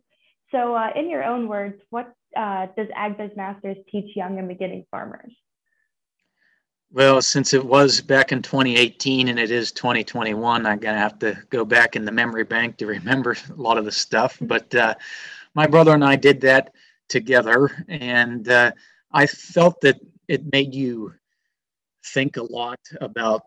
So 0.50 0.74
uh, 0.74 0.90
in 0.96 1.08
your 1.08 1.24
own 1.24 1.48
words, 1.48 1.80
what 1.90 2.12
uh, 2.36 2.66
does 2.76 2.88
AgBiz 2.88 3.36
Masters 3.36 3.76
teach 3.90 4.16
young 4.16 4.38
and 4.38 4.48
beginning 4.48 4.84
farmers? 4.90 5.32
Well, 6.92 7.22
since 7.22 7.54
it 7.54 7.64
was 7.64 8.00
back 8.00 8.32
in 8.32 8.42
2018 8.42 9.28
and 9.28 9.38
it 9.38 9.52
is 9.52 9.70
2021, 9.70 10.66
I'm 10.66 10.78
going 10.78 10.94
to 10.94 11.00
have 11.00 11.20
to 11.20 11.38
go 11.48 11.64
back 11.64 11.94
in 11.94 12.04
the 12.04 12.10
memory 12.10 12.42
bank 12.42 12.78
to 12.78 12.86
remember 12.86 13.36
a 13.50 13.60
lot 13.60 13.78
of 13.78 13.84
the 13.84 13.92
stuff. 13.92 14.38
But 14.50 14.74
uh, 14.74 14.94
my 15.54 15.66
brother 15.66 15.94
and 15.94 16.04
I 16.04 16.16
did 16.16 16.40
that 16.42 16.72
together, 17.08 17.70
and 17.88 18.48
uh, 18.48 18.72
I 19.12 19.26
felt 19.26 19.80
that 19.82 20.00
it 20.28 20.52
made 20.52 20.74
you 20.74 21.14
think 22.04 22.36
a 22.36 22.42
lot 22.42 22.80
about, 23.00 23.42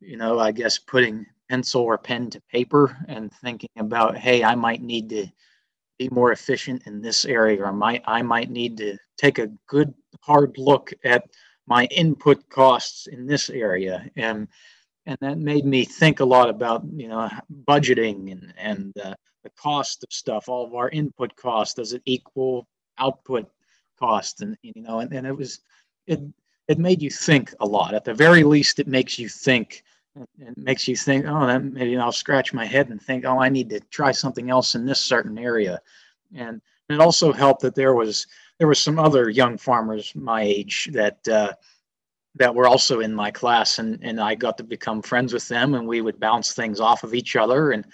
you 0.00 0.16
know, 0.16 0.38
I 0.38 0.52
guess 0.52 0.78
putting 0.78 1.26
pencil 1.48 1.82
or 1.82 1.98
pen 1.98 2.30
to 2.30 2.40
paper 2.52 2.96
and 3.08 3.32
thinking 3.32 3.70
about, 3.78 4.16
hey, 4.16 4.44
I 4.44 4.54
might 4.54 4.82
need 4.82 5.08
to 5.10 5.26
be 5.98 6.08
more 6.10 6.32
efficient 6.32 6.86
in 6.86 7.00
this 7.00 7.24
area, 7.24 7.62
or 7.64 7.72
might 7.72 8.02
I 8.06 8.22
might 8.22 8.50
need 8.50 8.76
to 8.78 8.96
take 9.16 9.38
a 9.38 9.50
good 9.66 9.92
hard 10.22 10.56
look 10.56 10.92
at 11.04 11.24
my 11.66 11.84
input 11.86 12.48
costs 12.48 13.08
in 13.08 13.26
this 13.26 13.50
area. 13.50 14.08
And 14.16 14.48
and 15.06 15.18
that 15.20 15.38
made 15.38 15.64
me 15.64 15.84
think 15.84 16.20
a 16.20 16.24
lot 16.24 16.48
about 16.50 16.84
you 16.94 17.08
know 17.08 17.28
budgeting 17.64 18.30
and 18.32 18.54
and 18.56 18.98
uh, 18.98 19.14
the 19.42 19.50
cost 19.50 20.04
of 20.04 20.12
stuff. 20.12 20.48
All 20.48 20.66
of 20.66 20.74
our 20.74 20.88
input 20.90 21.34
costs 21.36 21.74
does 21.74 21.92
it 21.92 22.02
equal 22.04 22.68
output 22.98 23.48
cost 23.98 24.42
and 24.42 24.56
you 24.62 24.72
know 24.76 25.00
and, 25.00 25.12
and 25.12 25.26
it 25.26 25.36
was 25.36 25.60
it 26.06 26.20
it 26.68 26.78
made 26.78 27.02
you 27.02 27.10
think 27.10 27.54
a 27.60 27.66
lot. 27.66 27.94
At 27.94 28.04
the 28.04 28.14
very 28.14 28.44
least 28.44 28.78
it 28.78 28.86
makes 28.86 29.18
you 29.18 29.28
think. 29.28 29.82
It 30.40 30.56
makes 30.56 30.88
you 30.88 30.96
think 30.96 31.26
oh 31.28 31.46
that 31.46 31.62
maybe 31.62 31.96
i'll 31.96 32.10
scratch 32.10 32.52
my 32.52 32.64
head 32.64 32.88
and 32.88 33.00
think 33.00 33.24
oh 33.24 33.38
i 33.38 33.48
need 33.48 33.70
to 33.70 33.78
try 33.78 34.10
something 34.10 34.50
else 34.50 34.74
in 34.74 34.84
this 34.84 34.98
certain 35.00 35.38
area. 35.38 35.80
And 36.34 36.60
it 36.88 37.00
also 37.00 37.32
helped 37.32 37.62
that 37.62 37.74
there 37.74 37.94
was 37.94 38.26
there 38.58 38.66
were 38.66 38.74
some 38.74 38.98
other 38.98 39.30
young 39.30 39.56
farmers 39.56 40.12
my 40.14 40.42
age 40.42 40.88
that 40.92 41.26
uh, 41.28 41.52
that 42.34 42.54
were 42.54 42.66
also 42.66 43.00
in 43.00 43.14
my 43.14 43.30
class, 43.30 43.78
and 43.78 43.98
and 44.02 44.20
I 44.20 44.34
got 44.34 44.56
to 44.58 44.64
become 44.64 45.02
friends 45.02 45.32
with 45.32 45.46
them, 45.48 45.74
and 45.74 45.86
we 45.86 46.00
would 46.00 46.20
bounce 46.20 46.52
things 46.52 46.80
off 46.80 47.04
of 47.04 47.14
each 47.14 47.36
other, 47.36 47.72
and 47.72 47.86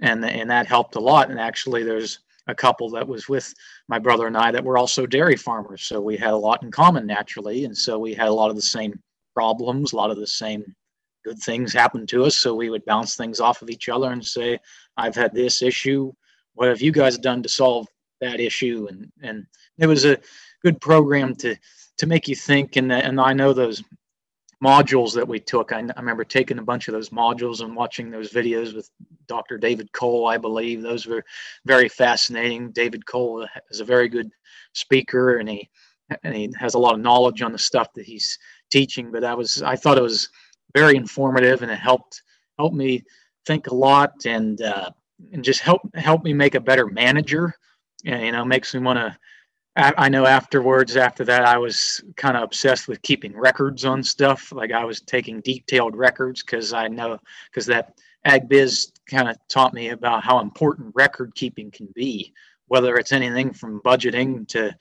and 0.00 0.24
and 0.24 0.50
that 0.50 0.66
helped 0.66 0.96
a 0.96 1.00
lot. 1.00 1.30
And 1.30 1.40
actually, 1.40 1.82
there's 1.82 2.20
a 2.46 2.54
couple 2.54 2.88
that 2.90 3.06
was 3.06 3.28
with 3.28 3.52
my 3.88 3.98
brother 3.98 4.26
and 4.26 4.36
I 4.36 4.50
that 4.52 4.64
were 4.64 4.78
also 4.78 5.06
dairy 5.06 5.36
farmers, 5.36 5.82
so 5.82 6.00
we 6.00 6.16
had 6.16 6.32
a 6.32 6.36
lot 6.36 6.62
in 6.62 6.70
common 6.70 7.06
naturally, 7.06 7.64
and 7.64 7.76
so 7.76 7.98
we 7.98 8.14
had 8.14 8.28
a 8.28 8.32
lot 8.32 8.50
of 8.50 8.56
the 8.56 8.62
same 8.62 9.00
problems, 9.34 9.92
a 9.92 9.96
lot 9.96 10.10
of 10.10 10.16
the 10.16 10.26
same 10.26 10.64
good 11.24 11.38
things 11.40 11.72
happen 11.72 12.06
to 12.06 12.24
us. 12.24 12.36
So 12.36 12.54
we 12.54 12.70
would 12.70 12.84
bounce 12.84 13.16
things 13.16 13.40
off 13.40 13.62
of 13.62 13.68
each 13.70 13.88
other 13.88 14.12
and 14.12 14.24
say, 14.24 14.58
"I've 14.96 15.16
had 15.16 15.34
this 15.34 15.60
issue. 15.60 16.12
What 16.54 16.68
have 16.68 16.80
you 16.80 16.92
guys 16.92 17.18
done 17.18 17.42
to 17.42 17.48
solve 17.48 17.86
that 18.20 18.40
issue?" 18.40 18.86
And 18.88 19.10
and 19.22 19.46
it 19.78 19.86
was 19.86 20.04
a 20.04 20.18
good 20.62 20.80
program 20.80 21.34
to 21.36 21.56
to 21.98 22.06
make 22.06 22.28
you 22.28 22.36
think. 22.36 22.76
And 22.76 22.92
and 22.92 23.20
I 23.20 23.32
know 23.32 23.52
those 23.52 23.82
modules 24.62 25.14
that 25.14 25.26
we 25.26 25.38
took. 25.38 25.72
I, 25.72 25.80
remember 25.96 26.24
taking 26.24 26.58
a 26.58 26.62
bunch 26.62 26.88
of 26.88 26.92
those 26.92 27.10
modules 27.10 27.60
and 27.60 27.76
watching 27.76 28.10
those 28.10 28.32
videos 28.32 28.74
with 28.74 28.90
Dr. 29.26 29.58
David 29.58 29.92
Kohl. 29.92 30.26
I 30.26 30.38
believe 30.38 30.82
those 30.82 31.06
were 31.06 31.24
very 31.64 31.88
fascinating. 31.88 32.72
David 32.72 33.04
Kohl 33.06 33.46
is 33.70 33.80
a 33.80 33.84
very 33.84 34.08
good 34.08 34.30
speaker, 34.72 35.38
and 35.38 35.48
he 35.48 35.68
and 36.22 36.34
he 36.34 36.52
has 36.58 36.74
a 36.74 36.78
lot 36.78 36.94
of 36.94 37.00
knowledge 37.00 37.42
on 37.42 37.52
the 37.52 37.58
stuff 37.58 37.92
that 37.94 38.06
he's 38.06 38.38
teaching. 38.70 39.10
But 39.10 39.24
I 39.24 39.34
was 39.34 39.62
I 39.62 39.76
thought 39.76 39.98
it 39.98 40.02
was 40.02 40.28
very 40.74 40.96
informative, 40.96 41.62
and 41.62 41.70
it 41.70 41.78
helped 41.78 42.22
helped 42.58 42.76
me 42.76 43.04
think 43.44 43.66
a 43.66 43.74
lot 43.74 44.12
and 44.24 44.60
uh, 44.62 44.90
and 45.32 45.44
just 45.44 45.60
help 45.60 45.82
help 45.94 46.24
me 46.24 46.32
make 46.32 46.54
a 46.54 46.60
better 46.60 46.86
manager. 46.86 47.54
And, 48.04 48.24
you 48.24 48.32
know, 48.32 48.44
makes 48.44 48.74
me 48.74 48.80
want 48.80 48.98
to 48.98 49.16
I 49.76 50.08
know 50.08 50.24
afterwards, 50.24 50.96
after 50.96 51.22
that, 51.24 51.44
I 51.44 51.58
was 51.58 52.02
kind 52.16 52.36
of 52.36 52.42
obsessed 52.42 52.88
with 52.88 53.02
keeping 53.02 53.36
records 53.36 53.84
on 53.84 54.02
stuff. 54.02 54.50
Like 54.50 54.72
I 54.72 54.84
was 54.84 55.02
taking 55.02 55.42
detailed 55.42 55.94
records 55.94 56.42
because 56.42 56.72
I 56.72 56.88
know 56.88 57.18
because 57.50 57.66
that 57.66 57.98
ag 58.24 58.48
biz 58.48 58.92
kind 59.08 59.28
of 59.28 59.36
taught 59.48 59.74
me 59.74 59.90
about 59.90 60.24
how 60.24 60.40
important 60.40 60.94
record 60.94 61.34
keeping 61.34 61.70
can 61.70 61.88
be, 61.94 62.32
whether 62.68 62.96
it's 62.96 63.12
anything 63.12 63.52
from 63.52 63.80
budgeting 63.82 64.48
to 64.48 64.74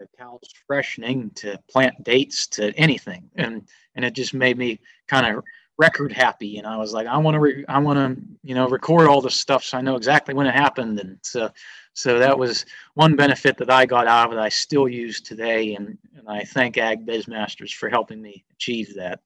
to 0.00 0.06
cows 0.18 0.40
freshening 0.66 1.30
to 1.36 1.58
plant 1.70 2.02
dates 2.02 2.48
to 2.48 2.72
anything, 2.76 3.30
and 3.36 3.68
and 3.94 4.04
it 4.04 4.14
just 4.14 4.34
made 4.34 4.58
me 4.58 4.80
kind 5.06 5.36
of 5.36 5.44
record 5.78 6.12
happy. 6.12 6.58
And 6.58 6.66
I 6.66 6.76
was 6.78 6.92
like, 6.92 7.06
I 7.06 7.18
want 7.18 7.34
to, 7.34 7.40
re- 7.40 7.64
I 7.68 7.78
want 7.78 7.98
to, 7.98 8.22
you 8.42 8.54
know, 8.54 8.66
record 8.68 9.06
all 9.06 9.20
this 9.20 9.38
stuff 9.38 9.62
so 9.62 9.76
I 9.76 9.82
know 9.82 9.96
exactly 9.96 10.34
when 10.34 10.46
it 10.46 10.54
happened, 10.54 10.98
and 10.98 11.18
so 11.22 11.50
so 11.96 12.18
that 12.18 12.38
was 12.38 12.66
one 12.92 13.16
benefit 13.16 13.56
that 13.56 13.70
I 13.70 13.86
got 13.86 14.06
out 14.06 14.26
of 14.26 14.36
it. 14.36 14.40
I 14.40 14.50
still 14.50 14.86
use 14.86 15.18
today, 15.22 15.74
and, 15.76 15.96
and 16.14 16.28
I 16.28 16.42
thank 16.42 16.76
AgBiz 16.76 17.26
Masters 17.26 17.72
for 17.72 17.88
helping 17.88 18.20
me 18.20 18.44
achieve 18.52 18.94
that. 18.96 19.20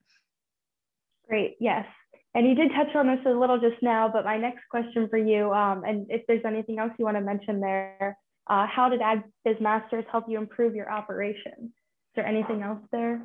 Great, 1.28 1.56
yes. 1.58 1.84
And 2.36 2.46
you 2.46 2.54
did 2.54 2.70
touch 2.70 2.94
on 2.94 3.08
this 3.08 3.18
a 3.26 3.30
little 3.30 3.58
just 3.58 3.82
now, 3.82 4.08
but 4.08 4.24
my 4.24 4.36
next 4.36 4.68
question 4.70 5.08
for 5.08 5.18
you, 5.18 5.52
um, 5.52 5.82
and 5.82 6.06
if 6.10 6.24
there's 6.28 6.44
anything 6.44 6.78
else 6.78 6.92
you 6.96 7.04
want 7.04 7.16
to 7.16 7.20
mention 7.20 7.58
there, 7.58 8.16
uh, 8.46 8.68
how 8.68 8.88
did 8.88 9.00
AgBiz 9.00 9.60
Masters 9.60 10.04
help 10.08 10.26
you 10.28 10.38
improve 10.38 10.72
your 10.72 10.92
operation? 10.92 11.54
Is 11.64 12.14
there 12.14 12.26
anything 12.26 12.62
else 12.62 12.82
there? 12.92 13.20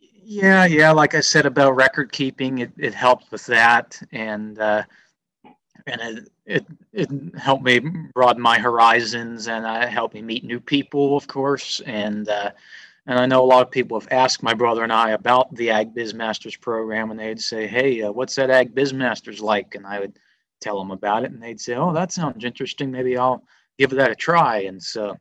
Yeah, 0.00 0.64
yeah. 0.64 0.90
Like 0.90 1.14
I 1.14 1.20
said 1.20 1.44
about 1.44 1.76
record 1.76 2.12
keeping, 2.12 2.58
it, 2.60 2.72
it 2.78 2.94
helped 2.94 3.30
with 3.30 3.44
that, 3.46 4.00
and 4.10 4.58
uh, 4.58 4.84
and 5.86 6.00
it, 6.00 6.28
it 6.46 6.64
it 6.92 7.10
helped 7.36 7.64
me 7.64 7.80
broaden 8.14 8.40
my 8.40 8.58
horizons 8.58 9.48
and 9.48 9.66
uh, 9.66 9.86
helped 9.86 10.14
me 10.14 10.22
meet 10.22 10.44
new 10.44 10.60
people, 10.60 11.16
of 11.16 11.26
course. 11.26 11.80
And 11.80 12.28
uh, 12.28 12.52
and 13.06 13.18
I 13.18 13.26
know 13.26 13.42
a 13.42 13.46
lot 13.46 13.62
of 13.62 13.70
people 13.70 13.98
have 13.98 14.08
asked 14.10 14.42
my 14.42 14.54
brother 14.54 14.82
and 14.82 14.92
I 14.92 15.10
about 15.10 15.54
the 15.54 15.70
Ag 15.70 15.94
Biz 15.94 16.14
Masters 16.14 16.56
program, 16.56 17.10
and 17.10 17.18
they'd 17.18 17.40
say, 17.40 17.66
"Hey, 17.66 18.02
uh, 18.02 18.12
what's 18.12 18.34
that 18.36 18.50
Ag 18.50 18.74
Biz 18.74 18.92
Masters 18.92 19.40
like?" 19.40 19.74
And 19.74 19.86
I 19.86 20.00
would 20.00 20.18
tell 20.60 20.78
them 20.78 20.92
about 20.92 21.24
it, 21.24 21.32
and 21.32 21.42
they'd 21.42 21.60
say, 21.60 21.74
"Oh, 21.74 21.92
that 21.92 22.12
sounds 22.12 22.44
interesting. 22.44 22.90
Maybe 22.90 23.18
I'll 23.18 23.44
give 23.78 23.90
that 23.90 24.10
a 24.10 24.16
try." 24.16 24.58
And 24.60 24.82
so 24.82 25.16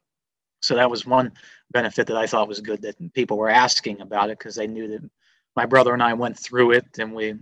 so 0.62 0.76
that 0.76 0.90
was 0.90 1.06
one 1.06 1.32
benefit 1.72 2.08
that 2.08 2.18
I 2.18 2.28
thought 2.28 2.48
was 2.48 2.62
good 2.62 2.82
that 2.84 3.14
people 3.14 3.38
were 3.38 3.50
asking 3.50 4.02
about 4.02 4.30
it 4.30 4.38
because 4.38 4.56
they 4.56 4.68
knew 4.68 4.88
that 4.90 5.10
my 5.56 5.66
brother 5.66 5.94
and 5.94 6.04
I 6.04 6.14
went 6.14 6.38
through 6.38 6.72
it, 6.72 7.00
and 7.00 7.14
we 7.14 7.36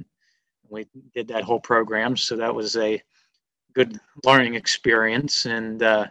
we 0.70 0.88
did 1.14 1.28
that 1.28 1.44
whole 1.44 1.60
program. 1.60 2.16
So 2.18 2.38
that 2.38 2.56
was 2.56 2.78
a 2.78 3.02
good 3.74 4.00
learning 4.24 4.56
experience. 4.56 5.46
And 5.46 5.82
uh, 5.82 6.08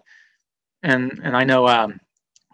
and 0.82 1.20
and 1.22 1.36
I 1.36 1.44
know 1.44 1.66
um, 1.68 2.00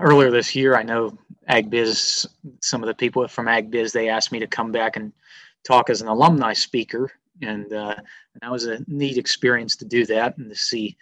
earlier 0.01 0.31
this 0.31 0.55
year, 0.55 0.77
I 0.77 0.83
know 0.83 1.17
AgBiz, 1.49 2.27
some 2.61 2.83
of 2.83 2.87
the 2.87 2.95
people 2.95 3.27
from 3.29 3.47
AgBiz, 3.47 3.93
they 3.93 4.09
asked 4.09 4.33
me 4.33 4.39
to 4.39 4.47
come 4.47 4.71
back 4.71 4.97
and 4.97 5.13
talk 5.65 5.91
as 5.91 6.03
an 6.03 6.09
alumni 6.09 6.53
speaker, 6.53 7.11
and 7.43 7.73
uh, 7.73 7.95
and 7.97 8.41
that 8.43 8.51
was 8.51 8.67
a 8.67 8.85
neat 8.87 9.19
experience 9.19 9.77
to 9.77 9.85
do 9.85 10.07
that 10.07 10.37
and 10.39 10.51
to 10.51 10.57
see 10.57 10.97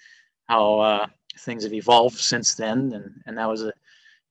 how 0.48 0.78
uh, 0.78 1.06
things 1.40 1.64
have 1.64 1.74
evolved 1.74 2.18
since 2.18 2.54
then. 2.54 2.92
And 2.92 3.22
and 3.26 3.38
that 3.38 3.48
was 3.48 3.62
a 3.62 3.72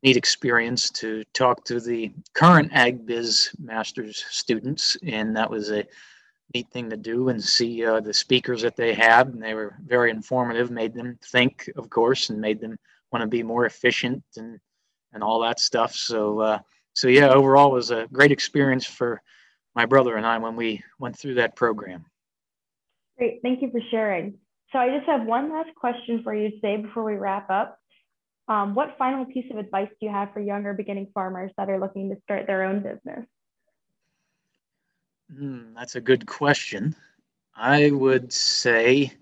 neat 0.03 0.17
experience 0.17 0.89
to 0.91 1.23
talk 1.33 1.65
to 1.65 1.79
the 1.79 2.11
current 2.33 2.71
AgBiz 2.71 3.59
Masters 3.59 4.23
students, 4.29 4.97
and 5.03 5.35
that 5.35 5.49
was 5.49 5.71
a 5.71 5.85
neat 6.55 6.71
thing 6.71 6.89
to 6.89 6.97
do 6.97 7.29
and 7.29 7.43
see 7.43 7.85
uh, 7.85 7.99
the 7.99 8.13
speakers 8.13 8.61
that 8.61 8.77
they 8.77 8.93
had. 8.93 9.27
And 9.27 9.43
they 9.43 9.53
were 9.53 9.75
very 9.85 10.09
informative, 10.09 10.71
made 10.71 10.93
them 10.93 11.19
think, 11.21 11.69
of 11.75 11.89
course, 11.89 12.29
and 12.29 12.39
made 12.39 12.61
them 12.61 12.77
want 13.11 13.21
to 13.23 13.27
be 13.27 13.43
more 13.43 13.65
efficient 13.65 14.23
and 14.37 14.59
and 15.13 15.23
all 15.23 15.39
that 15.41 15.59
stuff. 15.59 15.93
So 15.93 16.39
uh, 16.39 16.59
so 16.93 17.07
yeah, 17.07 17.29
overall 17.29 17.71
was 17.71 17.91
a 17.91 18.07
great 18.11 18.31
experience 18.31 18.85
for 18.85 19.21
my 19.75 19.85
brother 19.85 20.15
and 20.15 20.25
I 20.25 20.37
when 20.37 20.55
we 20.55 20.81
went 20.97 21.17
through 21.17 21.35
that 21.35 21.55
program. 21.55 22.05
Great, 23.17 23.39
thank 23.43 23.61
you 23.61 23.69
for 23.71 23.81
sharing. 23.91 24.35
So 24.71 24.79
I 24.79 24.89
just 24.89 25.07
have 25.07 25.25
one 25.25 25.51
last 25.51 25.69
question 25.75 26.21
for 26.23 26.33
you 26.33 26.51
today 26.51 26.77
before 26.77 27.03
we 27.03 27.15
wrap 27.15 27.49
up. 27.49 27.77
Um, 28.47 28.75
what 28.75 28.95
final 28.97 29.25
piece 29.25 29.49
of 29.51 29.57
advice 29.57 29.89
do 29.99 30.05
you 30.05 30.11
have 30.11 30.33
for 30.33 30.39
younger 30.39 30.73
beginning 30.73 31.07
farmers 31.13 31.51
that 31.57 31.69
are 31.69 31.79
looking 31.79 32.09
to 32.09 32.17
start 32.23 32.45
their 32.47 32.63
own 32.63 32.81
business? 32.81 33.25
Hmm, 35.33 35.73
that's 35.75 35.95
a 35.95 36.01
good 36.01 36.25
question. 36.25 36.95
I 37.55 37.89
would 37.91 38.31
say, 38.33 39.13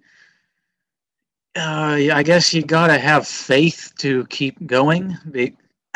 uh, 1.55 1.98
I 2.12 2.24
guess 2.24 2.53
you 2.53 2.63
got 2.63 2.88
to 2.88 2.98
have 2.98 3.27
faith 3.27 3.93
to 4.00 4.25
keep 4.27 4.65
going. 4.65 5.17
Be- 5.29 5.55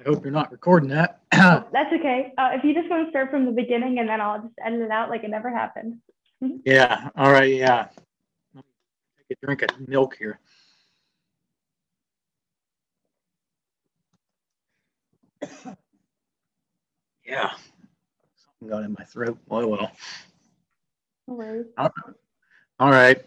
I 0.00 0.08
hope 0.08 0.24
you're 0.24 0.32
not 0.32 0.50
recording 0.50 0.88
that. 0.90 1.20
that's 1.32 1.92
okay. 1.92 2.32
Uh, 2.38 2.50
if 2.54 2.64
you 2.64 2.72
just 2.72 2.88
want 2.88 3.04
to 3.06 3.10
start 3.10 3.30
from 3.30 3.44
the 3.44 3.52
beginning 3.52 3.98
and 3.98 4.08
then 4.08 4.20
I'll 4.20 4.40
just 4.40 4.54
edit 4.64 4.80
it 4.80 4.90
out 4.90 5.10
like 5.10 5.24
it 5.24 5.30
never 5.30 5.50
happened. 5.50 5.98
yeah. 6.64 7.10
All 7.16 7.30
right. 7.30 7.54
Yeah. 7.54 7.88
Take 8.54 9.38
a 9.42 9.46
drink 9.46 9.62
of 9.62 9.88
milk 9.88 10.16
here. 10.18 10.40
yeah. 17.24 17.50
Something 18.36 18.68
got 18.68 18.84
in 18.84 18.94
my 18.98 19.04
throat. 19.04 19.38
Oh, 19.50 19.66
well. 19.66 19.92
All 21.28 21.36
right. 21.36 21.64
Uh, 21.76 21.88
all 22.78 22.90
right. 22.90 23.24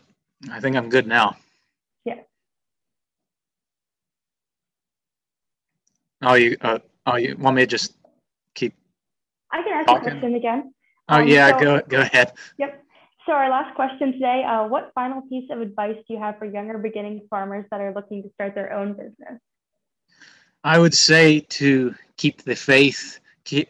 I 0.52 0.60
think 0.60 0.76
I'm 0.76 0.90
good 0.90 1.08
now. 1.08 1.38
Yeah. 2.06 2.22
Oh, 6.22 6.36
you, 6.36 6.58
uh, 6.62 6.80
oh, 7.06 7.16
you 7.16 7.36
want 7.38 7.56
me 7.56 7.64
to 7.64 7.68
just 7.68 7.96
keep? 8.56 8.74
I 9.52 9.62
can 9.62 9.74
ask 9.74 9.88
talking? 9.88 10.08
a 10.08 10.12
question 10.12 10.36
again. 10.36 10.74
Oh, 11.10 11.20
um, 11.20 11.28
yeah, 11.28 11.58
so, 11.58 11.60
go, 11.64 11.82
go 11.88 12.02
ahead. 12.02 12.34
Yep. 12.58 12.84
So, 13.26 13.34
our 13.34 13.50
last 13.50 13.76
question 13.76 14.14
today 14.14 14.44
uh, 14.44 14.68
What 14.68 14.92
final 14.96 15.22
piece 15.30 15.50
of 15.50 15.62
advice 15.62 15.96
do 16.08 16.14
you 16.14 16.20
have 16.20 16.38
for 16.40 16.46
younger 16.46 16.78
beginning 16.78 17.28
farmers 17.30 17.66
that 17.72 17.80
are 17.80 17.94
looking 17.94 18.24
to 18.24 18.30
start 18.34 18.56
their 18.56 18.74
own 18.74 18.94
business? 18.94 19.40
I 20.64 20.80
would 20.80 20.94
say 20.94 21.42
to 21.42 21.94
keep 22.18 22.44
the 22.44 22.56
faith, 22.56 23.20
keep 23.44 23.70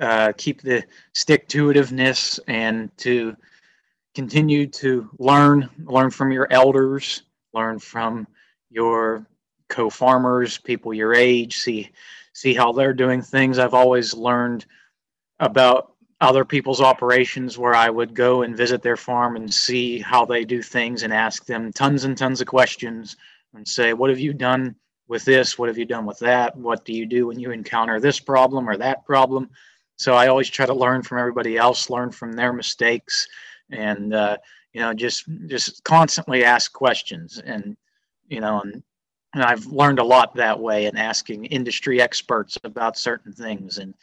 uh, 0.00 0.32
keep 0.36 0.62
the 0.62 0.84
stick 1.12 1.48
to 1.48 1.68
itiveness, 1.68 2.40
and 2.48 2.96
to 2.98 3.36
continue 4.14 4.66
to 4.66 5.08
learn, 5.18 5.68
learn 5.84 6.10
from 6.10 6.32
your 6.32 6.48
elders, 6.50 7.22
learn 7.52 7.78
from 7.78 8.26
your 8.70 9.26
co-farmers, 9.68 10.58
people 10.58 10.92
your 10.92 11.14
age, 11.14 11.58
see 11.58 11.90
see 12.32 12.54
how 12.54 12.72
they're 12.72 12.92
doing 12.92 13.22
things. 13.22 13.58
I've 13.58 13.74
always 13.74 14.12
learned 14.12 14.66
about 15.38 15.92
other 16.20 16.44
people's 16.44 16.80
operations 16.80 17.56
where 17.58 17.74
I 17.74 17.88
would 17.88 18.14
go 18.14 18.42
and 18.42 18.56
visit 18.56 18.82
their 18.82 18.96
farm 18.96 19.36
and 19.36 19.52
see 19.52 20.00
how 20.00 20.24
they 20.24 20.44
do 20.44 20.62
things 20.62 21.02
and 21.02 21.12
ask 21.12 21.44
them 21.46 21.72
tons 21.72 22.04
and 22.04 22.16
tons 22.16 22.40
of 22.40 22.46
questions 22.46 23.16
and 23.54 23.66
say, 23.66 23.92
what 23.92 24.10
have 24.10 24.18
you 24.18 24.32
done 24.32 24.76
with 25.08 25.24
this? 25.24 25.58
What 25.58 25.68
have 25.68 25.78
you 25.78 25.84
done 25.84 26.06
with 26.06 26.18
that? 26.20 26.56
What 26.56 26.84
do 26.84 26.92
you 26.92 27.06
do 27.06 27.26
when 27.28 27.38
you 27.38 27.50
encounter 27.50 28.00
this 28.00 28.20
problem 28.20 28.68
or 28.68 28.76
that 28.76 29.04
problem? 29.04 29.50
So 29.96 30.14
I 30.14 30.28
always 30.28 30.50
try 30.50 30.66
to 30.66 30.74
learn 30.74 31.02
from 31.02 31.18
everybody 31.18 31.56
else, 31.56 31.90
learn 31.90 32.10
from 32.10 32.32
their 32.32 32.52
mistakes, 32.52 33.26
and 33.70 34.14
uh, 34.14 34.36
you 34.72 34.80
know, 34.80 34.92
just 34.92 35.24
just 35.46 35.82
constantly 35.84 36.44
ask 36.44 36.72
questions. 36.72 37.40
And 37.44 37.76
you 38.28 38.40
know, 38.40 38.60
and, 38.60 38.82
and 39.34 39.42
I've 39.42 39.64
learned 39.66 39.98
a 39.98 40.04
lot 40.04 40.34
that 40.34 40.58
way 40.58 40.86
in 40.86 40.96
asking 40.96 41.46
industry 41.46 42.00
experts 42.00 42.58
about 42.62 42.98
certain 42.98 43.32
things, 43.32 43.78
and 43.78 43.94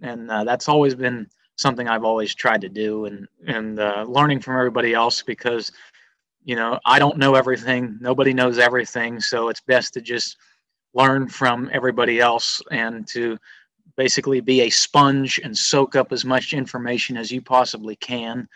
and 0.00 0.30
uh, 0.30 0.44
that's 0.44 0.68
always 0.68 0.94
been 0.94 1.28
something 1.56 1.86
I've 1.86 2.04
always 2.04 2.34
tried 2.34 2.62
to 2.62 2.68
do, 2.70 3.04
and 3.04 3.28
and 3.46 3.78
uh, 3.78 4.04
learning 4.08 4.40
from 4.40 4.56
everybody 4.56 4.94
else 4.94 5.22
because 5.22 5.70
you 6.44 6.56
know 6.56 6.80
I 6.86 6.98
don't 6.98 7.18
know 7.18 7.34
everything, 7.34 7.98
nobody 8.00 8.32
knows 8.32 8.58
everything, 8.58 9.20
so 9.20 9.50
it's 9.50 9.60
best 9.60 9.92
to 9.94 10.00
just 10.00 10.38
learn 10.94 11.28
from 11.28 11.70
everybody 11.72 12.20
else 12.20 12.60
and 12.70 13.06
to 13.08 13.38
basically 13.96 14.40
be 14.40 14.62
a 14.62 14.70
sponge 14.70 15.40
and 15.42 15.56
soak 15.56 15.96
up 15.96 16.12
as 16.12 16.24
much 16.24 16.52
information 16.52 17.16
as 17.16 17.30
you 17.30 17.40
possibly 17.40 17.96
can 17.96 18.48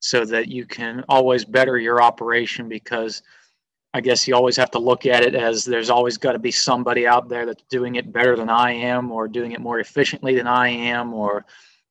so 0.00 0.24
that 0.24 0.48
you 0.48 0.64
can 0.64 1.04
always 1.08 1.44
better 1.44 1.78
your 1.78 2.02
operation 2.02 2.68
because 2.68 3.22
I 3.94 4.00
guess 4.00 4.28
you 4.28 4.34
always 4.34 4.56
have 4.56 4.70
to 4.72 4.78
look 4.78 5.06
at 5.06 5.24
it 5.24 5.34
as 5.34 5.64
there's 5.64 5.90
always 5.90 6.18
got 6.18 6.32
to 6.32 6.38
be 6.38 6.50
somebody 6.50 7.06
out 7.06 7.28
there 7.28 7.46
that's 7.46 7.64
doing 7.70 7.96
it 7.96 8.12
better 8.12 8.36
than 8.36 8.50
I 8.50 8.72
am 8.72 9.10
or 9.10 9.28
doing 9.28 9.52
it 9.52 9.60
more 9.60 9.80
efficiently 9.80 10.34
than 10.34 10.46
I 10.46 10.68
am 10.68 11.14
or 11.14 11.44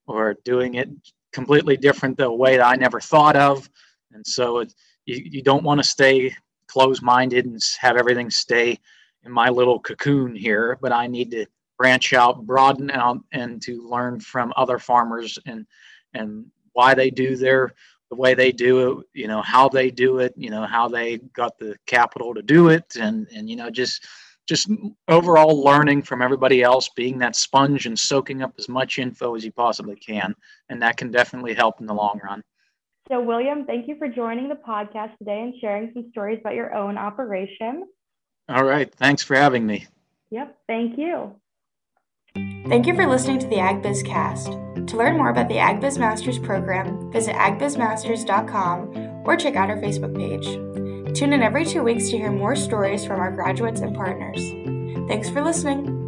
or 0.06 0.36
doing 0.46 0.76
it 0.76 0.90
completely 1.34 1.76
different 1.76 2.18
the 2.18 2.32
way 2.32 2.56
that 2.56 2.66
I 2.66 2.76
never 2.76 3.02
thought 3.02 3.36
of. 3.36 3.70
And 4.14 4.26
so 4.26 4.60
it, 4.60 4.74
you, 5.06 5.22
you 5.24 5.42
don't 5.44 5.64
want 5.64 5.82
to 5.82 5.88
stay 5.88 6.34
closed-minded 6.68 7.46
and 7.46 7.60
have 7.82 7.98
everything 7.98 8.30
stay 8.30 8.80
in 9.24 9.32
my 9.32 9.50
little 9.50 9.80
cocoon 9.80 10.36
here, 10.36 10.78
but 10.82 10.92
I 10.92 11.08
need 11.08 11.32
to 11.32 11.46
branch 11.78 12.14
out, 12.14 12.46
broaden 12.46 12.92
out, 12.92 13.20
and 13.32 13.62
to 13.64 13.88
learn 13.88 14.20
from 14.20 14.54
other 14.56 14.80
farmers 14.80 15.38
and 15.46 15.66
and 16.14 16.46
why 16.74 16.94
they 16.94 17.10
do 17.10 17.36
their 17.36 17.74
the 18.10 18.16
way 18.16 18.34
they 18.34 18.52
do 18.52 19.00
it, 19.00 19.06
you 19.14 19.28
know, 19.28 19.42
how 19.42 19.68
they 19.68 19.92
do 19.92 20.20
it, 20.20 20.34
you 20.38 20.50
know, 20.50 20.66
how 20.66 20.88
they 20.88 21.18
got 21.34 21.58
the 21.60 21.76
capital 21.88 22.34
to 22.34 22.42
do 22.42 22.70
it, 22.70 22.96
and 23.00 23.28
and 23.36 23.50
you 23.50 23.56
know, 23.56 23.70
just 23.70 24.06
just 24.48 24.70
overall 25.10 25.62
learning 25.62 26.02
from 26.02 26.22
everybody 26.22 26.64
else, 26.64 26.90
being 26.96 27.20
that 27.20 27.36
sponge 27.36 27.86
and 27.86 28.00
soaking 28.00 28.42
up 28.42 28.54
as 28.58 28.70
much 28.70 28.98
info 28.98 29.36
as 29.36 29.44
you 29.44 29.52
possibly 29.52 29.96
can, 29.98 30.34
and 30.70 30.82
that 30.82 30.98
can 30.98 31.12
definitely 31.12 31.54
help 31.54 31.82
in 31.82 31.86
the 31.86 31.94
long 31.94 32.20
run. 32.24 32.42
So 33.10 33.22
William, 33.22 33.66
thank 33.66 33.88
you 33.88 33.98
for 33.98 34.08
joining 34.08 34.50
the 34.50 34.56
podcast 34.56 35.18
today 35.18 35.42
and 35.42 35.54
sharing 35.62 35.92
some 35.94 36.10
stories 36.12 36.40
about 36.42 36.56
your 36.56 36.74
own 36.74 36.98
operation. 36.98 37.86
All 38.50 38.64
right, 38.64 38.94
thanks 38.94 39.24
for 39.24 39.36
having 39.36 39.66
me. 39.66 39.88
Yep, 40.30 40.58
thank 40.68 40.98
you. 40.98 41.34
Thank 42.68 42.86
you 42.86 42.96
for 42.96 43.08
listening 43.08 43.40
to 43.40 43.48
the 43.48 43.56
AgBiz 43.56 44.06
Cast. 44.06 44.52
To 44.88 44.98
learn 44.98 45.18
more 45.18 45.30
about 45.30 45.50
the 45.50 45.56
AgBiz 45.56 45.98
Masters 45.98 46.38
program, 46.38 47.12
visit 47.12 47.36
agbizmasters.com 47.36 49.24
or 49.26 49.36
check 49.36 49.56
out 49.56 49.70
our 49.70 49.78
Facebook 49.78 50.16
page. 50.16 50.46
Tune 51.18 51.34
in 51.34 51.42
every 51.42 51.66
two 51.66 51.84
weeks 51.84 52.10
to 52.10 52.18
hear 52.18 52.32
more 52.32 52.56
stories 52.56 53.06
from 53.06 53.20
our 53.20 53.32
graduates 53.32 53.82
and 53.82 53.96
partners. 53.96 54.40
Thanks 55.08 55.30
for 55.30 55.42
listening. 55.44 56.07